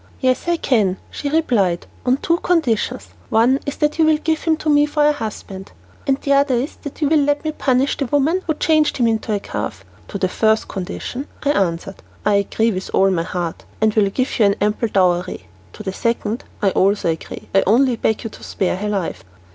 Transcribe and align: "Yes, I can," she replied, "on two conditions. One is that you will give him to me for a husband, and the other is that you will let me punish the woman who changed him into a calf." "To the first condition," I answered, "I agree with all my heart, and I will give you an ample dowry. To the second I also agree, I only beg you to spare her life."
"Yes, 0.19 0.47
I 0.47 0.57
can," 0.57 0.97
she 1.11 1.29
replied, 1.29 1.85
"on 2.07 2.17
two 2.17 2.37
conditions. 2.37 3.09
One 3.29 3.59
is 3.67 3.77
that 3.77 3.99
you 3.99 4.05
will 4.05 4.17
give 4.17 4.45
him 4.45 4.57
to 4.57 4.67
me 4.67 4.87
for 4.87 5.05
a 5.05 5.11
husband, 5.11 5.71
and 6.07 6.17
the 6.19 6.33
other 6.33 6.55
is 6.55 6.75
that 6.77 7.03
you 7.03 7.07
will 7.07 7.19
let 7.19 7.43
me 7.43 7.51
punish 7.51 7.97
the 7.97 8.07
woman 8.07 8.41
who 8.47 8.55
changed 8.55 8.97
him 8.97 9.05
into 9.05 9.31
a 9.31 9.39
calf." 9.39 9.85
"To 10.07 10.17
the 10.17 10.27
first 10.27 10.67
condition," 10.67 11.27
I 11.43 11.51
answered, 11.51 12.01
"I 12.25 12.33
agree 12.33 12.71
with 12.71 12.89
all 12.95 13.11
my 13.11 13.21
heart, 13.21 13.63
and 13.79 13.93
I 13.95 13.99
will 13.99 14.09
give 14.09 14.39
you 14.39 14.45
an 14.45 14.55
ample 14.59 14.87
dowry. 14.87 15.45
To 15.73 15.83
the 15.83 15.93
second 15.93 16.45
I 16.63 16.71
also 16.71 17.09
agree, 17.09 17.47
I 17.53 17.61
only 17.67 17.95
beg 17.95 18.23
you 18.23 18.31
to 18.31 18.43
spare 18.43 18.77
her 18.77 18.89
life." 18.89 19.23